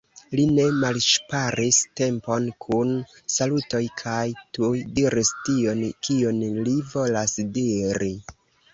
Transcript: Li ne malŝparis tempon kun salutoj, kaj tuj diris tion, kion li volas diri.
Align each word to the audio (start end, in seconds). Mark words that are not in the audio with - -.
Li 0.37 0.43
ne 0.51 0.63
malŝparis 0.83 1.81
tempon 2.01 2.47
kun 2.65 2.95
salutoj, 3.35 3.83
kaj 4.05 4.25
tuj 4.61 4.73
diris 4.99 5.35
tion, 5.45 5.87
kion 6.09 6.45
li 6.69 6.79
volas 6.97 7.41
diri. 7.63 8.15